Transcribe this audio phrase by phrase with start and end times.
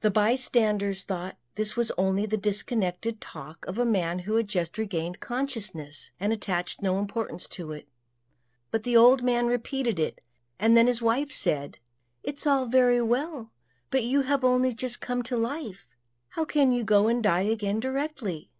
[0.00, 4.76] The bystanders thought this was only the disconnected talk of a man who had just
[4.76, 7.86] regained consciousness, and attached no importance to it;
[8.72, 10.20] but the old man repeated it,
[10.58, 11.78] and then his wife said,
[12.24, 13.52] "It's all very well,
[13.90, 15.86] but you have only just come to life;
[16.30, 18.50] how can you go and die again directly?"